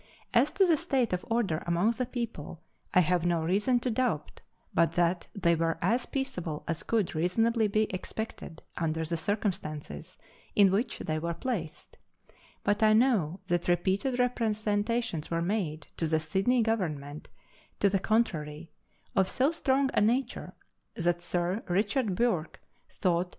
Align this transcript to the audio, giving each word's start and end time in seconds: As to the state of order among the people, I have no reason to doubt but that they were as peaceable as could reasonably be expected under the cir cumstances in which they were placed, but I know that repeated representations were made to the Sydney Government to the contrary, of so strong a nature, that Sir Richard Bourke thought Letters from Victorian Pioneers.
As 0.33 0.49
to 0.53 0.65
the 0.65 0.77
state 0.77 1.13
of 1.13 1.23
order 1.29 1.61
among 1.67 1.91
the 1.91 2.07
people, 2.07 2.63
I 2.91 3.01
have 3.01 3.23
no 3.23 3.43
reason 3.43 3.79
to 3.81 3.91
doubt 3.91 4.41
but 4.73 4.93
that 4.93 5.27
they 5.35 5.53
were 5.53 5.77
as 5.79 6.07
peaceable 6.07 6.63
as 6.67 6.81
could 6.81 7.13
reasonably 7.13 7.67
be 7.67 7.83
expected 7.93 8.63
under 8.77 9.05
the 9.05 9.15
cir 9.15 9.35
cumstances 9.35 10.17
in 10.55 10.71
which 10.71 10.97
they 10.97 11.19
were 11.19 11.35
placed, 11.35 11.99
but 12.63 12.81
I 12.81 12.93
know 12.93 13.41
that 13.45 13.67
repeated 13.67 14.17
representations 14.17 15.29
were 15.29 15.39
made 15.39 15.85
to 15.97 16.07
the 16.07 16.19
Sydney 16.19 16.63
Government 16.63 17.29
to 17.79 17.87
the 17.87 17.99
contrary, 17.99 18.71
of 19.15 19.29
so 19.29 19.51
strong 19.51 19.91
a 19.93 20.01
nature, 20.01 20.55
that 20.95 21.21
Sir 21.21 21.61
Richard 21.69 22.15
Bourke 22.15 22.17
thought 22.17 22.27
Letters 22.27 22.39
from 22.95 23.01
Victorian 23.01 23.23
Pioneers. 23.23 23.29